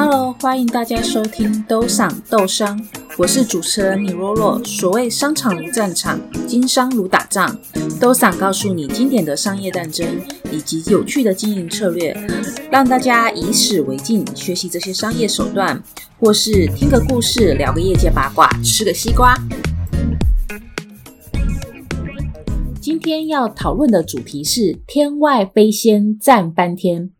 [0.00, 2.80] Hello，欢迎大家收听都赏豆商，
[3.16, 4.62] 我是主持人米洛洛。
[4.62, 7.58] 所谓商场如战场，经商如打仗，
[7.98, 10.06] 都赏告诉你经典的商业战争
[10.52, 12.16] 以及有趣的经营策略，
[12.70, 15.82] 让大家以史为镜，学习这些商业手段，
[16.20, 19.34] 或是听个故事，聊个业界八卦，吃个西瓜。
[22.80, 27.10] 今天要讨论的主题是天外飞仙战翻天，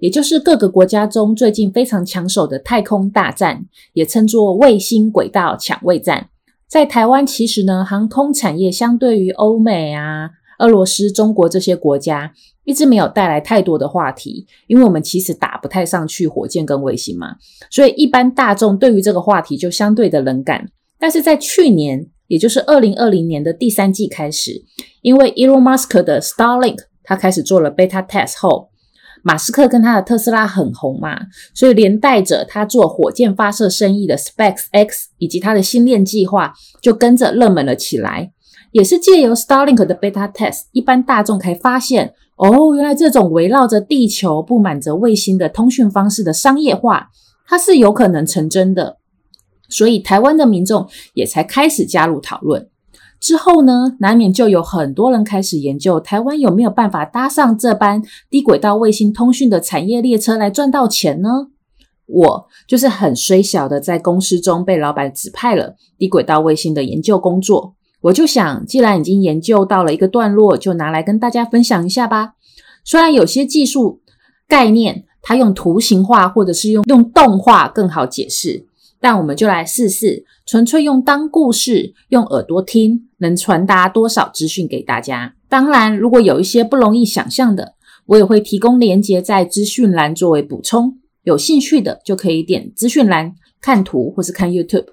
[0.00, 6.28] 也就是各个国家中最近非常抢手的太空大战，也称作卫星轨道抢位战。
[6.68, 12.32] 在台湾，其实呢，航空产业相对于欧美啊、俄罗斯、中国这些国家，
[12.64, 17.36] 一直没有带来太多的话题，因为我们其实打不太上去火箭跟卫星嘛，
[17.70, 20.68] 所以一般大众对于这个话题就相对的冷感。
[20.98, 24.62] 但是在去年，也就是二零二零年的第三季开始，
[25.00, 28.67] 因为 Elon Musk 的 Starlink 他开始做了 beta test 后，
[29.22, 31.18] 马斯克跟他的特斯拉很红嘛，
[31.54, 38.32] 所以连带着他做火箭发射生意的 SpaceX 以及他的星链计划就跟着热门了起来。
[38.72, 47.08] 也是借由 Starlink 的 beta test，一般大众才发现，哦，原来这种围绕着地球、布满着卫星的通讯方式的商业化，
[47.46, 48.98] 它是有可能成真的。
[49.70, 52.68] 所以，台湾的民众也才开始加入讨论。
[53.20, 61.48] 之后呢，难免就有很多人开始研究台湾有没有办法搭上这班低轨道卫星通讯的产业列车来赚到钱呢？
[62.06, 67.74] 我就是很衰小的，在公司中被老板指派了低轨道卫星的研究工作。
[68.02, 72.34] 我就想，既然已经研究到了一个段落，就拿来跟大家分享一下吧。
[72.84, 74.00] 虽然有些技术
[74.46, 78.66] 概念，它用图形化或者是用用动画更好解释。
[79.00, 85.34] 但我们就来试试，纯粹用当故事，用耳朵听，能传达多少资讯给大家。
[85.46, 87.74] 当然，如果有一些不容易想象的，
[88.06, 90.96] 我也会提供连接在资讯栏作为补充。
[91.22, 94.86] 有兴趣的就可以点资讯栏看图，或是看 YouTube。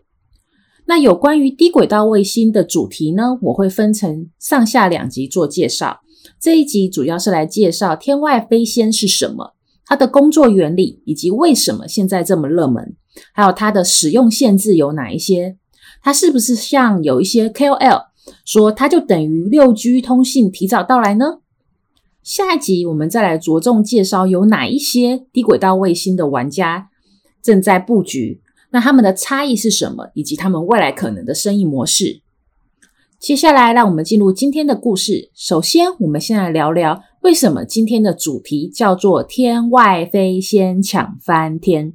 [0.87, 6.01] 那有关于低轨道卫星的主题呢，我会分成上下两集做介绍。
[6.37, 9.53] 这一集主要是来介绍天外飞仙是什么，
[9.85, 12.97] 它的工作原理，以及为什么现在这么热门。
[13.33, 15.57] 还有它的使用限制有哪一些？
[16.01, 18.05] 它是不是像有一些 KOL
[18.45, 21.39] 说，它就等于六 G 通信提早到来呢？
[22.23, 26.89] 下一集我们再来着重介绍有哪一些低轨道卫星的玩家
[27.41, 32.21] 正在布局，那他们的差异是什么，以及他们未来可能的生意模式。
[33.19, 35.31] 接下来，让我们进入今天的故事。
[35.33, 41.93] 首先，我们先来聊聊为什么今天的主题叫做“天外飞仙抢翻天”。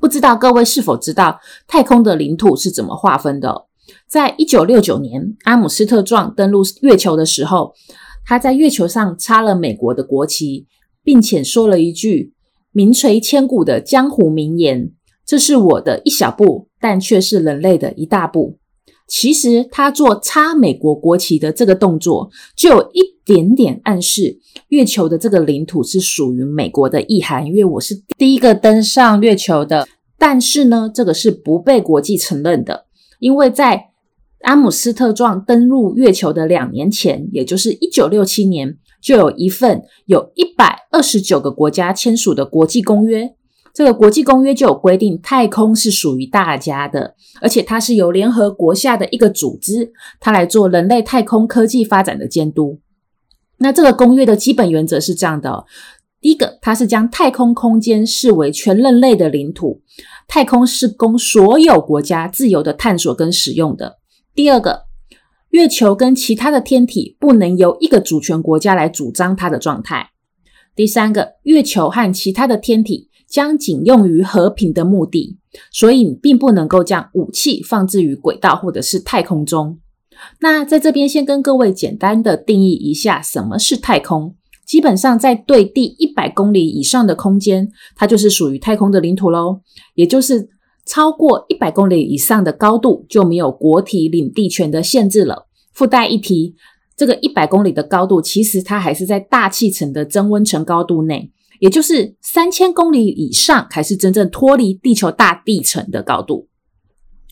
[0.00, 3.66] 不知道各位是否知道太空的领土是怎么划分的？
[4.08, 7.74] 在一九六九年，阿姆斯特壮登陆月球的时候，
[8.24, 10.66] 他在月球上插了美国的国旗，
[11.02, 12.32] 并且说了一句
[12.70, 14.92] 名垂千古的江湖名言
[15.26, 18.58] ：“这是我的一小步，但却是人类的一大步。”
[19.06, 29.86] 其实他做插美国国旗的这个动作，就有一点点暗示月球的这个领土是属于美国的意涵，因为我是第一个登上月球的。
[30.18, 32.86] 但是呢，这个是不被国际承认的，
[33.18, 33.90] 因为在
[34.42, 43.34] 阿姆斯特壮登陆月球的两年前，也就是一九六七年，就有一份有一百二十九个国家签署的国际公约。
[43.74, 52.80] 这个国际公约就有规定，太空是属于大家的，而且它是由联合国下的一个组织，它来做人类太空科技发展的监督。
[53.58, 55.64] 那这个公约的基本原则是这样的：
[56.20, 59.80] 第一个，它是将太空空间视为全人类的领土，
[60.28, 63.92] 太空是供所有国家自由的探索跟使用的；
[64.34, 64.82] 第二个，
[65.48, 70.10] 月球跟其他的天体不能由一个主权国家来主张它的状态；
[70.76, 73.08] 第三个，月球和其他的天体。
[73.32, 75.38] 将仅用于和平的目的，
[75.72, 79.78] 所以你并不能够将武器放置于轨道或者是太空中。
[80.40, 84.36] 那在这边先跟各位简单的定义一下什么是太空。
[84.66, 89.62] 基本上在对地一百公里以上的空间，它就是属于太空的领土喽。
[89.94, 90.50] 也就是
[90.84, 95.48] 超过一百公里以上的高度就没有国体领地权的限制了。
[95.72, 96.54] 附带一提，
[96.94, 101.32] 这个一百公里的高度其实它还是在大气层的增温层高度内。
[101.62, 106.48] 也就是三千公里以上才是真正脱离地球大地层的高度。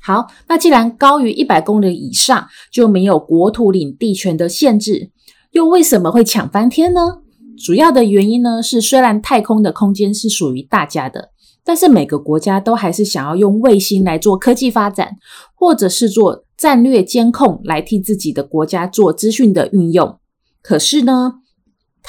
[0.00, 5.10] 好，那既然高于一百公里以上就没有国土领地权的限制，
[5.50, 7.22] 又为什么会抢翻天呢？
[7.58, 11.30] 主要的原因呢是，虽然太空的空间是属于大家的，
[11.64, 15.16] 但是每个国家都还是想要用卫星来做科技发展，
[15.56, 20.20] 或者是做战略监控来替自己的国家做资讯的运用。
[20.62, 21.39] 可是呢，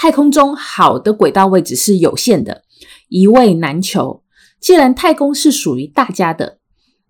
[0.02, 2.64] 太空中好的轨道位置是有限的，
[3.08, 4.24] 一位难求。
[4.60, 6.58] 既然太空是属于大家的，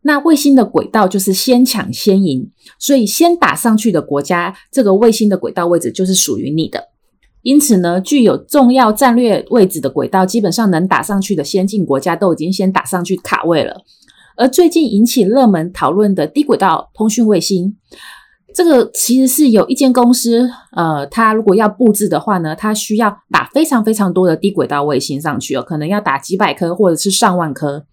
[0.01, 6.89] 那卫星的轨道就是先抢先赢，所以先打上去的国家，这个卫星的轨道位置就是属于你的。
[7.43, 13.85] 因此呢，具有重要战略位置的轨道，基本上能打上去的先进国家都已经先打上去卡位了。
[14.35, 17.77] 而最近引起热门讨论的低轨道通讯卫星，
[18.53, 27.86] 这个其实是有一间公司，呃，它如果要布置的话呢，它需要打非常非常多的低轨道卫星上去哦，可能要打几百颗或者是上万颗。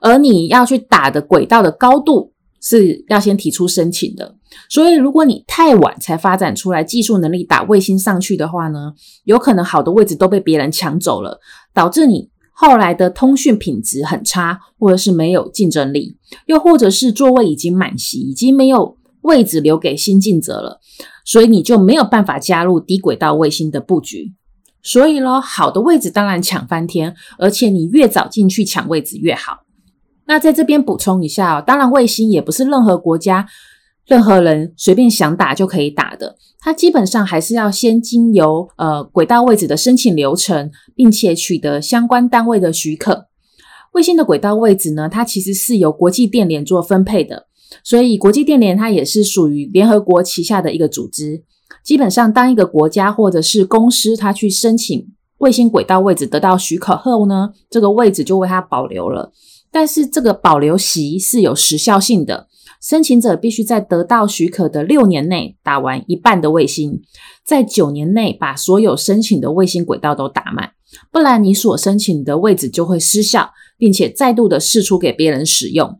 [0.00, 4.34] 而你要去打的轨道的高度是要先提出申请的，
[4.68, 8.92] 所以如果你太晚才发展出来技术能力打卫星上去的话呢，
[9.24, 11.38] 有可能好的位置都被别人抢走了，
[11.72, 20.80] 导致你后来的通讯品质很差，或者是没有竞争力，又或者是座位已经满席，已经没有位置留给新进者了，
[21.24, 24.34] 所以你就没有办法加入低轨道卫星的布局。
[24.82, 29.58] 所以咯，好的位置当然抢翻天，而且你越早进去抢位置越好。
[30.26, 33.46] 那在这边补充一下哦，当然卫星也不是任何国家、
[34.06, 43.26] 任何人随便想打就可以打的，它基本上还是要先经由呃轨道位置的申请流程，并且取得相关单位的许可。
[43.92, 47.46] 卫星的轨道位置呢，它其实是由国际电联做分配的，
[47.84, 51.42] 所以国际电联它也是属于联合国旗下的一个组织。
[51.84, 55.08] 基本上，当一个国家或者是公司它去申请
[55.38, 59.32] 卫星轨道位置得到许可后呢，这个位置就为它保留了。
[59.70, 62.46] 但是这个保留席是有时效性的，
[62.80, 67.00] 申请者必须在得到许可的六年内打完一半的卫星，
[67.44, 70.72] 在九年内把所有申请的卫星轨道都打满，
[71.10, 75.98] 不然你所申请的位置就会失效，并且再度的释出给别人使用。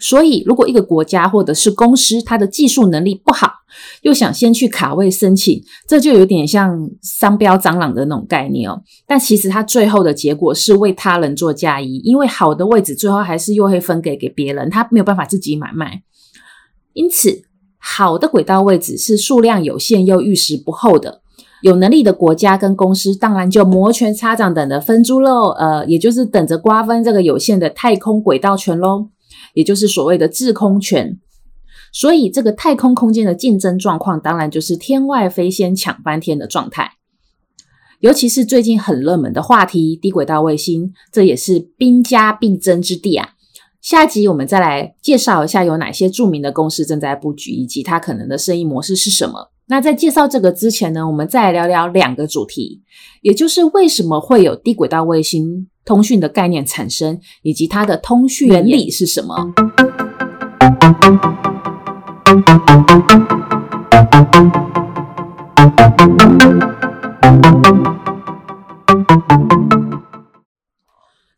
[0.00, 3.52] 所以，如果一个国家或者是公司，它的技术能力不好，
[4.02, 8.82] 又想先去卡位申请，这就有点像商标蟑螂的那种概念哦。
[9.06, 16.02] 但其实它最后的结果是为他人做嫁衣，因为好的位置最后还是又会分给给别人，他没有办法自己买卖。
[16.94, 17.42] 因此，
[17.78, 21.20] 好的轨道位置是数量有限又玉石不候的。
[21.62, 29.08] 有能力的国家跟公司，当然就摩拳擦掌，等着分猪肉，呃，也就是等着瓜分这个有限的太空轨道权喽。
[29.54, 31.18] 也就是所谓的制空权，
[31.92, 36.92] 所以这个太空空间的竞争状况，当然就是天外飞仙抢翻天的状态。
[38.00, 43.30] 尤其是最近很热门的话题——低轨道卫星，这也是兵家必争之地啊。
[43.82, 49.50] 下集我们再来介绍一下有哪些著名的公司正在布局，以及它可能的生意模式是什么。
[49.68, 52.82] 那在介绍这个之前呢，我们再来聊聊两个主题，
[53.22, 59.52] 也就是为什么会有低轨道卫星通讯的概念产生，以及它的通讯原理是什么？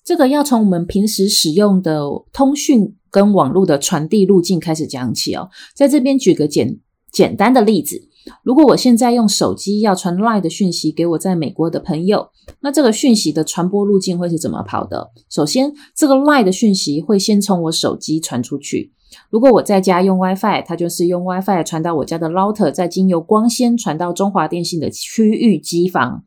[0.04, 2.02] 这个要从我们平时使用的
[2.32, 5.48] 通讯跟网络的传递路径开始讲起哦。
[5.74, 6.80] 在这边举个简
[7.10, 8.08] 简单的例子。
[8.42, 12.28] 如果我现在用手机要传赖的讯息给我在美国的朋友，
[12.60, 15.10] 那这个讯息的传播路径会是怎么跑的？
[15.28, 18.92] 首先，这个赖的讯息会先从我手机传出去。
[19.28, 26.24] 如果我在家用 WiFi，它就是用 WiFi 传到我家的 router，再经由光纤传到中华电信的区域机房。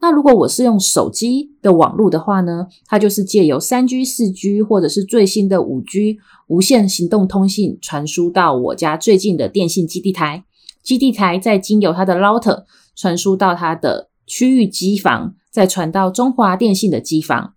[0.00, 10.44] 那如果我是用手机的网络的话呢，它就是借由 3G、4G 或者是最新的 5G 无线行动通信传输到我家最近的电信基地台。
[10.82, 17.54] 基地台再经由它的 router 传输到它的区域机房，再传到中华电信的机房。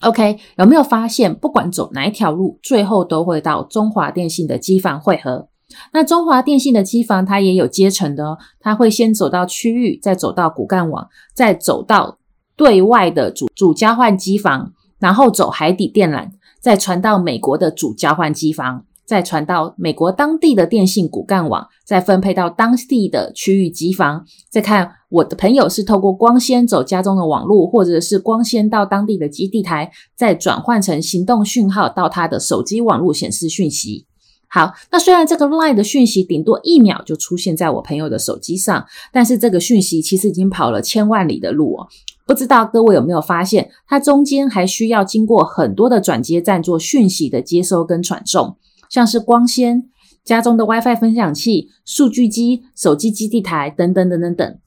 [0.00, 5.48] OK，有没有发现，不管走哪一条路，最后都会到中华电信的机房汇合？
[5.92, 12.18] 那中华电信的机房它也有阶层的哦，它会先走到区域，再走到骨干网，再走到
[12.56, 16.28] 对外的主主交换机房，然后走海底电缆，
[16.60, 18.84] 再传到美国的主交换机房。
[19.06, 24.26] 再传到美国当地的电信骨干网，再分配到当地的区域机房。
[24.50, 34.06] 再看我的朋友是透过光纤走家中的网络，或者是光纤到当地的基地台，再转换成行动讯号到他的手机网络显示讯息。
[34.48, 41.88] 好，那虽然这个 LINE 的讯息顶多一秒就出现在我朋友的手机上，但是这个讯息其实已经跑了千万里的路哦。
[42.26, 48.56] 不知道各位有没有发现，它中间还需要经过很多的转接站做讯息的接收跟传送。
[48.88, 49.88] 像是光纤、
[50.24, 54.58] 家中的 WiFi 分享器、数据机、手机基地台等等等等等。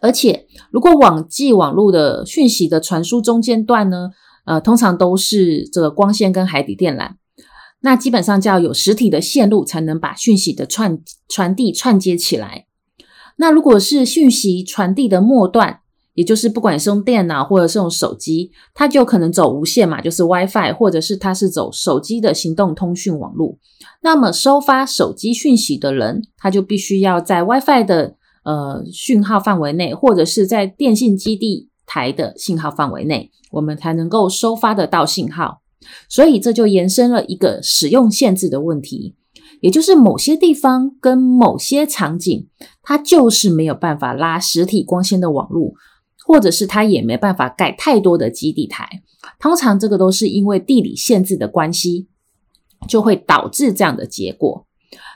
[0.00, 4.10] 而且，如果网际网络的讯息的传输中间段呢，
[4.44, 7.14] 呃，通常都是这个光纤跟海底电缆，
[7.80, 12.66] 那基本上就要有实体的线路才能把讯息的串传递串接起来。
[13.36, 15.80] 那如果是讯息传递的末段，
[16.18, 23.56] 也就是不管是用电脑或者是用手机，它就可能走无线嘛，就是 WiFi，或者是它是走手机的行动通讯网络。
[24.02, 35.60] 那么收发手机讯息的人，他就必须要在 WiFi 的呃讯号范围内，或者是在电信基地台的信号范围内，我们才能够收发得到信号。
[36.08, 39.14] 所以这就延伸了一个使用限制的问题，
[39.60, 42.48] 也就是某些地方跟某些场景，
[42.82, 45.74] 它就是没有办法拉实体光纤的网络。
[46.28, 48.86] 或者是它也没办法盖太多的基地台，
[49.40, 52.06] 通常这个都是因为地理限制的关系，
[52.86, 54.66] 就会导致这样的结果。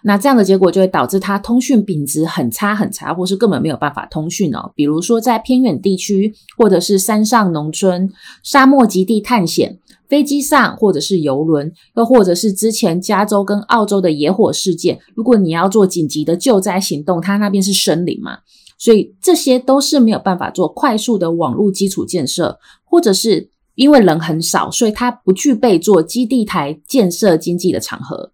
[0.05, 4.73] 那这样的结果就会导致它通讯品质很差很差，或是根本没有办法通讯哦。
[4.75, 8.11] 比如说在偏远地区，或者是山上农村、
[8.43, 9.79] 沙漠极地探险、
[10.09, 18.39] 飞机上或者是游轮，又或者是之前加州跟澳洲的野火事件，如果你要做紧急的救灾行动，它那边是森林嘛。
[18.83, 28.33] 所以这些都是没有办法做快速的网络基础建设，或者是因为人很少，所以它不具备做基地台建设经济的场合。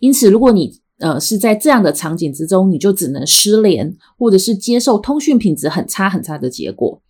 [0.00, 7.02] 因此，如果你呃是在这样的场景之中，你就只能失联，或者是接受通讯品质很差很差的结果。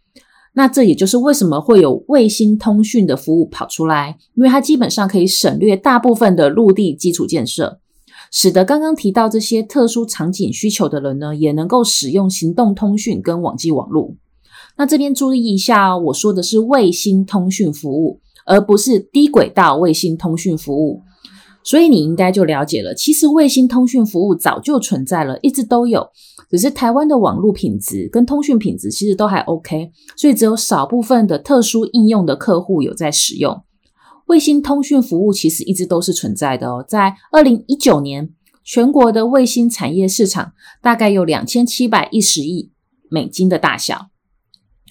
[0.54, 7.78] 那这也就是为什么会有卫星通讯的服务跑出来，因为它基本上可以省略大部分的陆地基础建设。
[8.30, 14.14] 使得刚刚提到这些特殊场景需求的人呢，也能够使用行动通讯跟网际网络。
[14.76, 21.02] 那这边注意一下哦，我说的是卫星通讯服务，而不是低轨道卫星通讯服务。
[21.64, 26.06] 所以你应该就了解了，其实卫星通讯服务早就存在了，一直都有，
[26.48, 33.62] 只是台湾的网络品质跟通讯品质其实都还 OK，所以只有少部分的特殊应用的客户有在使用。
[34.26, 36.84] 卫星通讯服务其实一直都是存在的哦。
[36.86, 38.30] 在二零一九年，
[38.64, 40.52] 全国的卫星产业市场
[40.82, 42.72] 大概有两千七百一十亿
[43.08, 44.08] 美金的大小，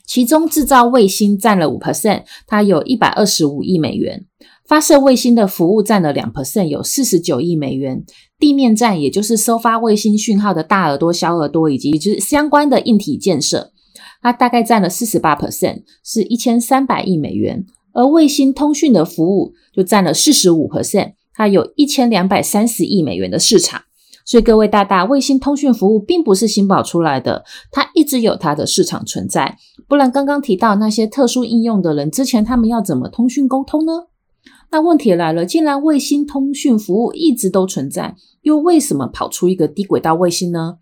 [0.07, 4.21] 其中制造卫星占了五 percent，它有一百二十五亿美元；
[4.65, 8.05] 发射卫星的服务占了两 percent，有四十九亿美元；
[8.39, 13.73] 地面站，也就是收发卫星讯号的大耳朵、小耳朵以及就是相关的硬体建设，
[14.21, 17.65] 它大概占了四十八 percent，是一千三百亿美元。
[17.95, 23.81] 而卫星通讯的服务就占了四十五 percent，它有一千两百三十亿美元的市场。
[24.25, 29.57] 所以各位大大，卫星通讯服务并不是新宝出来的，它一直有它的市场存在。
[29.87, 34.07] 不然刚刚提到那些特殊应用的人，之前他们要怎么通讯沟通呢？
[34.71, 40.79] 那问题来了，既然卫星通讯服务一直都存在，又为什么跑出一个低轨道卫星呢？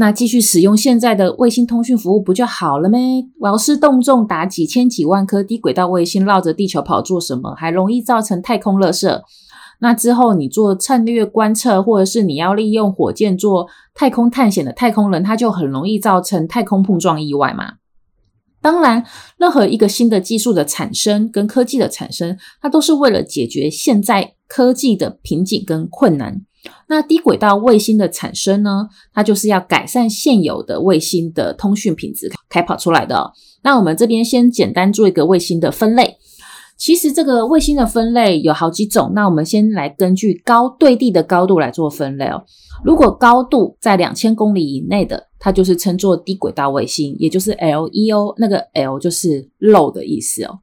[0.00, 3.26] 那继续使用现在的卫星通讯服务不就好了咩？
[3.40, 7.52] 我要是动众打几千几万颗低轨道卫星绕着地球跑做什么？
[7.56, 9.20] 还容易造成太空垃圾。
[9.80, 17.74] 那之后你做战略观测，或者是你要利用火箭做太空探险的太空人，他就很容易造成太空碰撞意外嘛。
[18.62, 19.04] 当然，
[19.36, 26.42] 任何一个新的技术的产生跟科技的产生，它都是为了解决现在科技的瓶颈跟困难。
[26.88, 33.32] 那低轨道卫星的产生呢，它就是要改善现有的卫星的通讯品质开跑出来的哦。
[33.62, 36.16] 那我们这边先简单做一个卫星的分类。
[36.76, 42.44] 其实这个卫星的分类有好几种，那我们先来根据高对地的高度来做分类哦。
[42.84, 50.60] 如果高度在两千公里以内的，它就是称作低轨道卫星，也就是 LEO，那个 L 就是 low 的意思哦。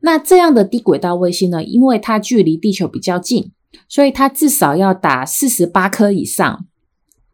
[0.00, 3.52] 那这样的低轨道卫星呢，因为它距离地球比较近。
[3.88, 6.66] 所以它至少要打四十八颗以上，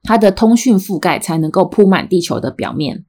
[0.03, 3.05] 它的通讯覆盖才能够铺满地球的表面。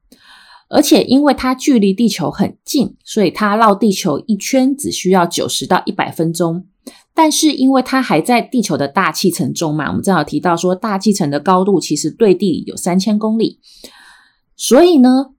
[0.68, 6.66] 而且因为它距离地球很近，所以它绕地球一圈只需要九十到一百分钟。
[7.14, 13.60] 但是因为它还在地球的大气层中嘛，我们正好提到说大气层的高度其实对地有三千公里，
[14.56, 15.35] 所以呢。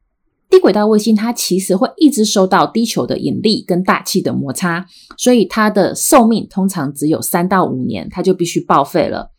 [0.57, 9.29] 低轨道卫星它其实会一直受到地球的引力跟大气的摩擦，所以它的寿命通常只有三到五年，它就必须报废了。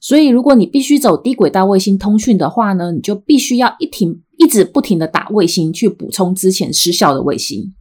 [0.00, 7.72] 所以如果你必须走低轨道卫星通讯的话呢，你就必须要一停一直不停的打卫星去补充之前失效的卫星。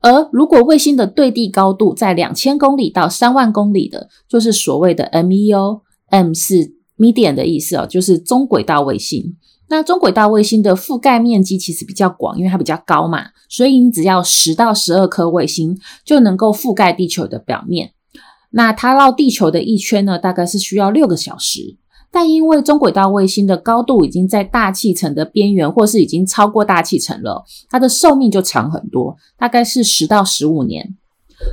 [0.00, 9.36] 而如果卫星的对地高度在两千公里到三万公里的，就是所谓的 MEO，M 是 median 的意思哦，就是中轨道卫星。
[9.70, 17.92] 那中轨道卫星的覆盖面积其实比较广，因为它比较高嘛，所以你只要十到十二颗卫星就能够覆盖地球的表面。
[18.50, 21.76] 那它绕地球的一圈呢，大概是需要六个小时。
[22.10, 30.96] 但因为中轨道卫星的高度已经在大气层的边缘，或是已经超过大气层了，它的寿命就长很多，大概是十到十五年。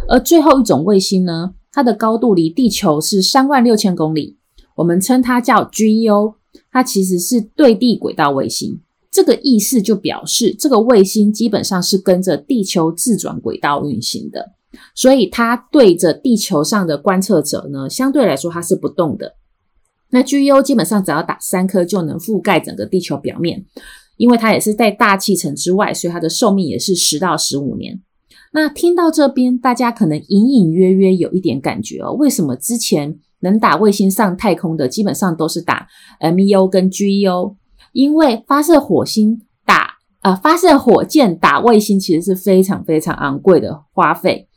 [0.10, 4.38] 而最后一种卫星呢，它的高度离地球是三万六千公里，
[4.78, 6.34] 我们称它叫 GEO。
[6.72, 8.80] 它其实是对地轨道卫星，
[9.12, 14.54] 这个意思就表示这个卫星基本上是跟着地球自转轨道运行的，
[14.94, 19.36] 所以它对着地球上的观测者呢，相对来说它是不动的。
[20.10, 23.66] 那 GEO 基本上只要打三颗就能覆盖整个地球表面，
[24.16, 28.02] 因为它也是在大气层之外，所以它的寿命也是十到十五年。
[28.54, 35.88] 那听到这边，大家可能隐隐约约有一点感觉哦，为什么之前能打卫星上太空的，基本上都是打
[36.20, 37.56] MEO 跟 GEO？
[37.92, 44.48] 因为发射火星打呃发射火箭打卫星，其实是非常非常昂贵的花费。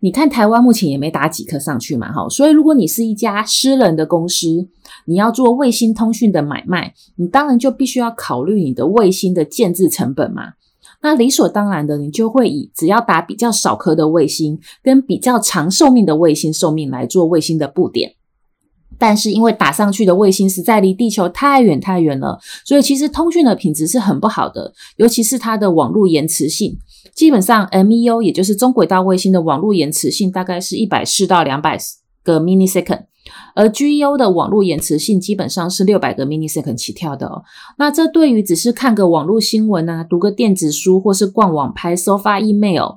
[0.00, 4.68] 你看台湾目前也没打几颗上去嘛，哈，所以如果你是一家私人的公司，
[5.06, 10.54] 你要做卫星通讯的买卖，你当然就必须要考虑你的卫星的建置成本嘛。
[11.02, 18.14] 那理所当然的，你就会以只要打比较少颗的卫星，跟比较长寿命的卫星寿命来做卫星的布点。
[18.98, 26.78] 但是因为打上去的卫星实在离地球太远太远了，所以其实通讯的品质是很不好的，尤其是它的网络延迟性。
[27.14, 31.76] 基本上，MEO 也就是中轨道卫星的网络延迟性大概是一百四到两百
[32.22, 33.06] 个 millisecond。
[33.54, 37.42] 而 GEO 的网络延迟性基本上是六百个 millisecond 起跳的哦。
[37.78, 42.96] 那这对于只是看个网络新闻啊、读个电子书或是逛网拍、收发 email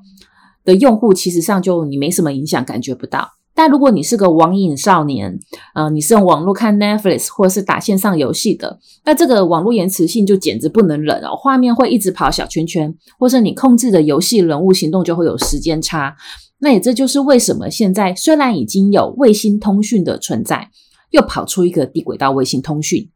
[0.64, 3.30] 的用户，其实上就你没什么影响，感觉不到。
[3.58, 5.40] 但如果你是个网瘾少年，
[5.76, 16.18] 呃，你是用网络看 Netflix 或是打线上游戏的，那这个网络延迟性就简直不能忍哦，画面会一直跑小圈圈，或是你控制的游戏人物行动就会有时间差。
[16.60, 20.70] 那也这就是为什么现在虽然已经有卫星通讯的存在，
[21.12, 23.10] 又跑出一个低轨道卫星通讯，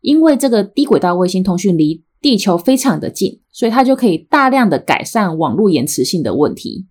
[0.00, 6.86] 因为这个低轨道卫星通讯离地球非常的近，所以它就可以大量的改善网络延迟性的问题。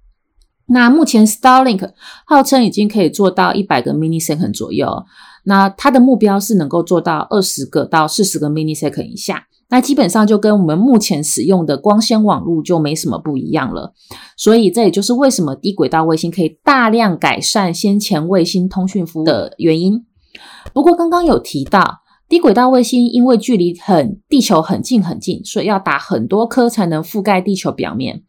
[0.68, 1.92] 那目前 Starlink
[2.26, 5.06] 号称已经可以做到一百个 millisecond 左右，
[5.46, 9.48] 那它的目标是能够做到二十个到四十个 millisecond 以下。
[9.70, 13.94] 那基本上就跟我们目前使用的光纤网络就没什么不一样了，
[14.38, 20.06] 所以这也就是为什么低轨道卫星可以大量改善先前卫星通讯服务的原因。
[20.74, 22.00] 不过刚刚有提到，
[22.30, 28.24] 低轨道卫星因为距离很地球很近很近，所以要打很多颗才能覆盖地球表面，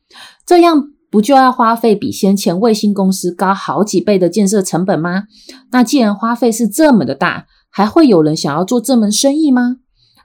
[0.44, 5.24] 这样不就要花费比先前卫星公司高好几倍的建设成本吗？
[5.70, 9.76] 那既然花费是这么的大，还会有人想要做这门生意吗？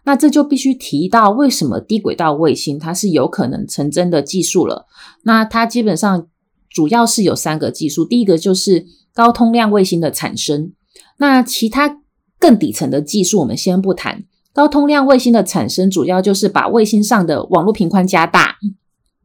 [0.06, 4.86] 那这就必须提到为什么低轨道卫星它是有可能成真的技术了。
[5.24, 6.28] 那它基本上
[6.70, 10.74] 主要是有三个技术，第一个就是高通量卫星的产生。
[11.18, 12.02] 那其他
[12.38, 14.26] 更底层的技术我们先不谈。
[14.52, 18.58] 高通量卫星的产生主要就是把卫星上的网络频宽加大。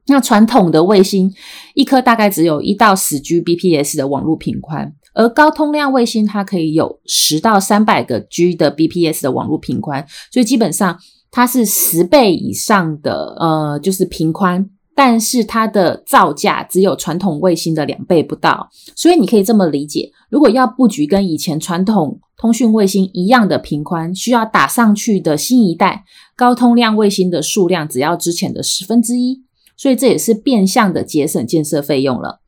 [0.06, 1.34] 那传统的卫星
[1.74, 4.94] 一颗大概只有一到十 Gbps 的网络频宽。
[5.14, 10.98] 而高通量卫星它可以有十到三百个 G 的 bps 的网络频宽，所以基本上
[11.30, 18.68] 它是十倍以上的呃，就是频宽，但是它的造价只有传统卫星的两倍不到。
[18.96, 26.04] 所以你可以这么理解，如果要布局跟以前传统通讯卫星一样的频宽，需要打上去的新一代
[26.36, 29.42] 高通量卫星的数量只要之前的十分之一，
[29.76, 32.40] 所以这也是变相的节省建设费用了。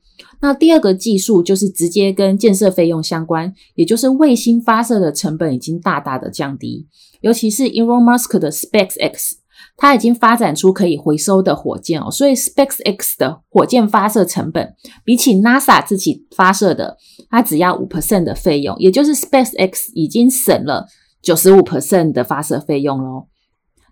[0.43, 6.87] 那第二个技术就是直接跟建设费用相关，也就是卫星发射的成本已经大大的降低。
[7.21, 9.33] 尤其是 Elon Musk 的 SpaceX，
[9.77, 14.75] 它已经发展出可以回收的火箭哦，所以 SpaceX 的火箭发射成本
[15.05, 16.97] 比起 NASA 自己发射的，
[17.29, 20.87] 它只要五 percent 的费用，也就是 SpaceX 已经省了
[21.21, 23.27] 九十五 percent 的发射费用喽。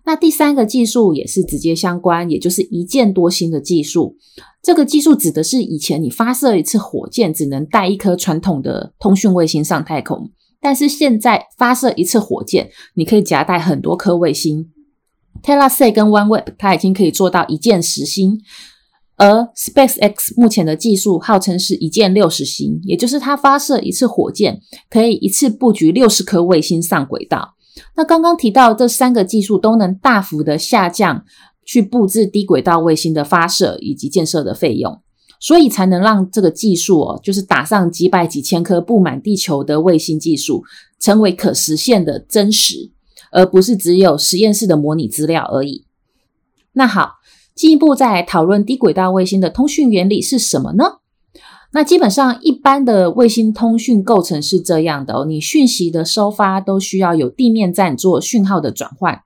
[0.05, 4.15] 那第三个技术也是直接相关，也就是一箭多星的技术。
[4.61, 14.69] 这个技术指的是以前你发射一次火箭只能带一颗传统的通讯卫星上太空，但是现在发射一次火箭，你可以夹带很多颗卫星。
[15.43, 18.41] Telesat 跟 OneWeb 它已经可以做到一箭十星，
[19.15, 24.59] 而 SpaceX 目前的技术号称是一箭六十星，也就是它发射一次火箭
[24.89, 27.55] 可以一次布局六十颗卫星上轨道。
[27.95, 31.25] 那刚刚提到这三个技术都能大幅的下降。
[31.65, 34.99] 去布置低轨道卫星的发射以及建设的费用，
[35.39, 40.63] 所以才能让这个技术哦，就是打上几百几千颗布满地球的卫星技术，
[40.99, 42.89] 成为可实现的真实，
[43.31, 45.85] 而不是只有实验室的模拟资料而已。
[46.73, 47.17] 那好，
[47.53, 50.98] 进一步再来讨论低轨道卫星的通讯原理是什么呢？
[51.71, 59.21] 那基本上一般的卫星通讯构成是这样的哦，你讯息的收发都需要有地面站做讯号的转换。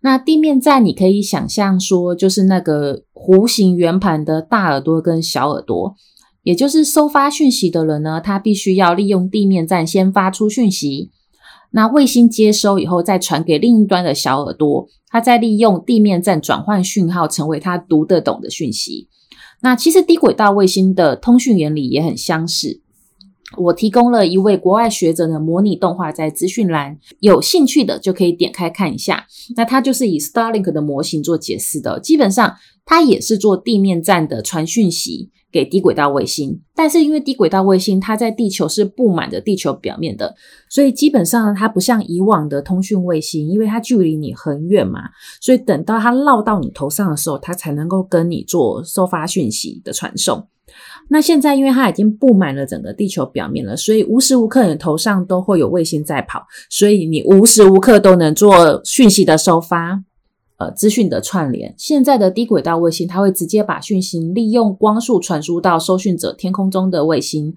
[0.00, 5.94] 那地面站，你可以想象说，就是那个弧形圆盘的大耳朵跟小耳朵，
[6.44, 11.10] 也就是收发讯息的人呢，他必须要利用地面站先发出讯息，
[11.72, 19.07] 那卫星接收以后，再传给另一端的小耳朵，他再利用地面站转换讯号，成为他读得懂的讯息。
[19.60, 22.80] 那其实低轨道卫星的通讯原理也很相似。
[23.56, 29.26] 我提供了一位国外学者的模拟动画在资讯栏，有兴趣的就可以点开看一下。
[29.56, 36.60] 那它就是以 Starlink 的模型做解释的，基本上它也是做地面站的传讯息给低轨道卫星。
[36.74, 40.34] 但是因为低轨道卫星它在地球是布满着地球表面的，
[40.70, 45.00] 所以基本上它不像以往的通讯卫星，因为它距离你很远嘛，
[45.40, 50.46] 所以等到它落到你头上的时候，它才能够跟你做收发讯息的传送。
[51.08, 60.04] 那现在，因为它已经布满了整个地球表面了，所以无时无刻你头上都会有卫星在跑，所以你无时无刻都能做讯息的收发，
[60.58, 61.74] 呃，资讯的串联。
[61.78, 67.54] 现在的低轨道卫星，它会直接把讯息利用光速传输到收讯者天空中的卫星，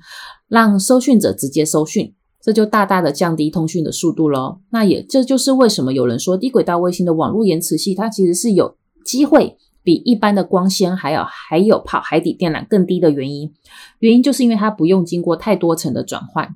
[0.47, 4.59] 让收讯者直接收讯，这就大大的降低通讯的速度喽。
[4.69, 9.57] 那也这就是为什么有人说低轨道卫星的网络延迟器，它其实是有机会。
[9.83, 13.51] 比一般的光纤还有还有跑海底电缆更低的原因，
[13.97, 16.55] 原因就是因为它不用经过太多层的转换。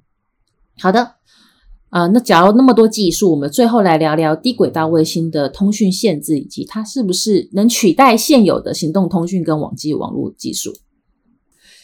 [0.78, 1.16] 好的，
[1.96, 10.74] 呃，那讲了那么多技术，我们最后来聊聊低轨道卫星的通讯限制，以及它是不是能取代现有的行动通讯跟网际网络技术。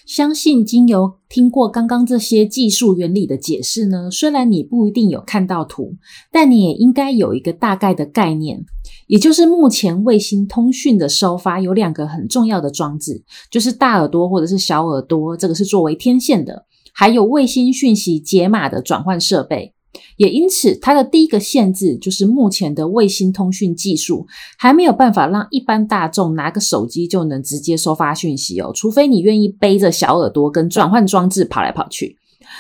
[0.05, 5.95] 相信经由听过刚刚这些技术原理的解释呢，虽然你不一定有看到图，
[6.29, 8.65] 但你也应该有一个大概的概念。
[9.07, 19.73] 也就是目前卫星通讯的收发有两个很重要的装置，就是大耳朵或者是小耳朵，这个是作为天线的，还有卫星讯息解码的转换设备。
[20.17, 24.25] 也因此，它的第一个限制就是目前的卫星通讯技术
[24.57, 32.17] 还没有办法让一般大众拿个手机就能直接收发讯息哦，除非你愿意背着小耳朵跟转换装置跑来跑去。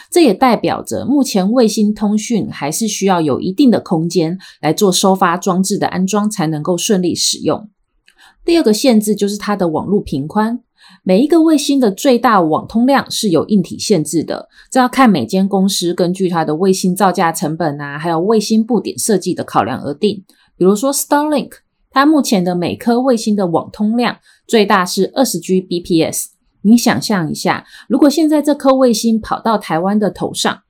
[0.09, 7.69] 这也代表着目前卫星通讯还是需要有一定的空间来做收发装置的安装才能够顺利使用。
[8.43, 10.59] 第二个限制就是它的网络频宽。
[11.03, 20.23] 每一个卫星的最大网通量是有硬体限制的，这要看每间公司根据它的卫星造价成本啊，还有卫星布点设计的考量而定。
[20.55, 21.53] 比如说 Starlink，
[21.89, 26.25] 它目前的每颗卫星的网通量最大是二十 Gbps。
[26.61, 30.61] 你想象一下，如果现在这颗卫星跑到台湾的头上，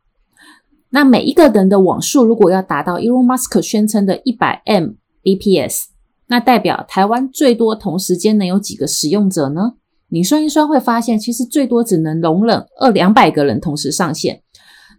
[0.92, 5.88] 那每一个人的网速如果要达到 Elon Musk 宣称的一百 Mbps，
[6.28, 9.74] 那代表台湾最多同时间能有几个使用者呢？
[10.12, 14.42] 你算一算会发现，其实最多只能容忍二两百个人同时上线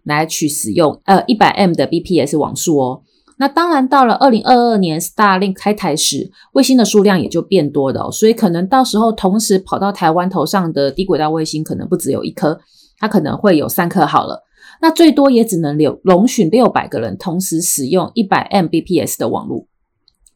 [0.03, 3.01] 来去使用呃一百 M 的 BPS 网速哦。
[3.37, 12.59] 那当然，到了二零二二年 Starlink 开台时，卫星的数量也就变多了哦，所以可能到时候同时跑到台湾头上的低轨道卫星可能不只有一颗，
[12.97, 14.43] 它可能会有三颗好了。
[14.81, 19.67] 那最多也只能留容许六百个人同时使用一百 Mbps 的网络，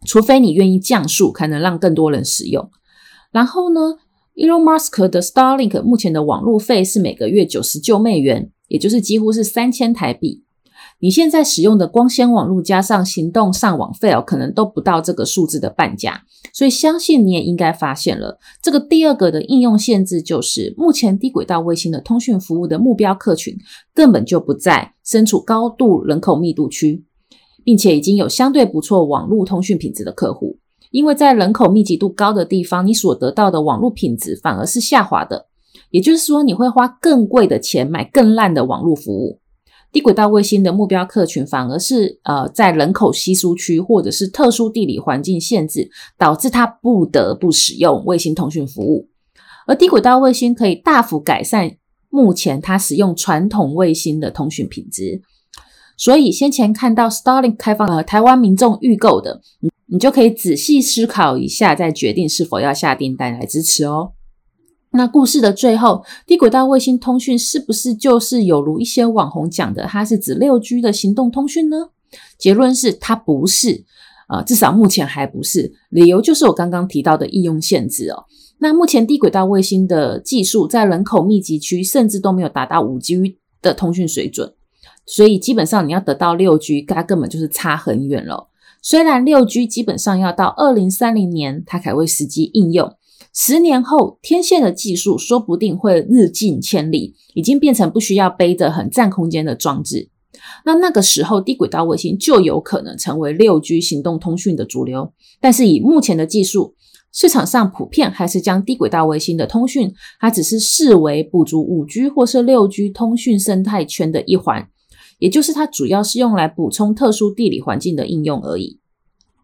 [0.05, 2.69] 除非你愿意降速，才能让更多人使用。
[3.31, 3.97] 然后呢
[4.37, 10.43] ，Elon Musk 的 Starlink 目前的网路费是每个月九十九美元，也就是几乎是三千台币。
[10.99, 16.23] 你现在使用的光纤网路加上行动上网费哦，可能都不到这个数字的半价。
[16.53, 23.55] 所以相信你也应该发现了，这个第二个的应用限制就是，目前低轨道卫星的通讯服务的目标客群
[23.93, 27.03] 根本就不在身处高度人口密度区，
[27.63, 30.57] 并且已经有相对不错网路通讯品质的客户。
[30.91, 35.47] 因为在人口密集度高的地方，你所得到的网络品质反而是下滑的。
[35.91, 39.39] 也就是说，你会花更贵的钱买更烂的网络服务。
[39.89, 49.07] 低轨道卫星的目标客群反而是呃，在人口稀疏区或者是特殊地理环境限制，导致它不得不使用卫星通讯服务。
[49.65, 51.71] 而低轨道卫星可以大幅改善
[52.09, 55.21] 目前它使用传统卫星的通讯品质。
[55.95, 59.41] 所以先前看到 Starlink 开放了台湾民众预购的。
[59.89, 64.13] 你就可以仔细思考一下，再决定是否要下订单来支持哦。
[64.91, 71.89] 那故事的最后，低轨道卫星通讯是不是就是有如一些网红讲的，它是指六 G 的行动通讯呢？
[72.37, 73.83] 结论是它不是，
[74.29, 75.73] 呃，至少目前还不是。
[75.89, 78.25] 理由就是我刚刚提到的应用限制哦。
[78.59, 84.53] 那目前低轨道卫星的技术在人口密集区，甚至都没有达到五 G 的通讯水准，
[85.05, 88.49] 所以基本上你要得到六 G，它根本就是差很远了。
[88.81, 92.93] 虽然六 G 基本上要到二零三零年它才会实际应用，
[93.33, 100.09] 十年后天线的技术说不定会日进千里，已经变成不需要背着很占空间的装置。
[100.63, 105.11] 那那个时候低轨道卫星就有可能成为六 G 行动通讯的主流。
[105.41, 106.75] 但是以目前的技术，
[107.11, 114.69] 市场上普遍还是将低轨道卫星的通讯，它只是视为补足五 G 或是六 G 通讯生态圈的一环。
[115.19, 118.79] 也就是它主要是用来补充特殊地理环境的应用而已。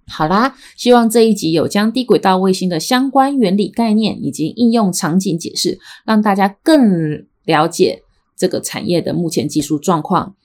[0.06, 8.04] 好啦，希望这一集有将低轨道卫星的相关原理概念以及应用场景解释，让大家更了解
[8.36, 10.36] 这个产业的目前技术状况。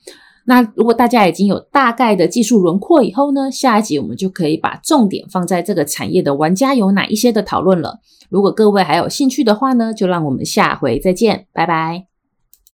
[0.45, 7.99] 那如果大家已经有大概的技术轮廓以后呢，下一集我们就可以把重点放在这个产业的玩家有哪一些的讨论了。
[8.29, 12.08] 如果各位还有兴趣的话呢，就让我们下回再见，拜拜。